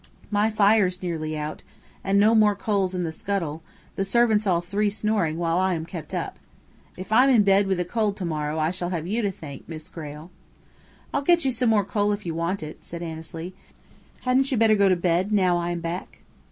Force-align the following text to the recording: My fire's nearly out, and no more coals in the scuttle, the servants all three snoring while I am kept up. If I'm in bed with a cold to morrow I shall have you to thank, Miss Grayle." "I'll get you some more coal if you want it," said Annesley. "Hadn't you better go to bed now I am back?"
My 0.31 0.49
fire's 0.49 1.03
nearly 1.03 1.37
out, 1.37 1.61
and 2.03 2.19
no 2.19 2.33
more 2.33 2.55
coals 2.55 2.95
in 2.95 3.03
the 3.03 3.11
scuttle, 3.11 3.61
the 3.95 4.03
servants 4.03 4.47
all 4.47 4.59
three 4.59 4.89
snoring 4.89 5.37
while 5.37 5.57
I 5.59 5.75
am 5.75 5.85
kept 5.85 6.11
up. 6.11 6.39
If 6.97 7.11
I'm 7.11 7.29
in 7.29 7.43
bed 7.43 7.67
with 7.67 7.79
a 7.79 7.85
cold 7.85 8.17
to 8.17 8.25
morrow 8.25 8.57
I 8.57 8.71
shall 8.71 8.89
have 8.89 9.05
you 9.05 9.21
to 9.21 9.31
thank, 9.31 9.69
Miss 9.69 9.89
Grayle." 9.89 10.31
"I'll 11.13 11.21
get 11.21 11.45
you 11.45 11.51
some 11.51 11.69
more 11.69 11.85
coal 11.85 12.11
if 12.13 12.25
you 12.25 12.33
want 12.33 12.63
it," 12.63 12.79
said 12.83 13.03
Annesley. 13.03 13.53
"Hadn't 14.21 14.51
you 14.51 14.57
better 14.57 14.73
go 14.73 14.89
to 14.89 14.95
bed 14.95 15.31
now 15.31 15.59
I 15.59 15.69
am 15.69 15.81
back?" 15.81 16.23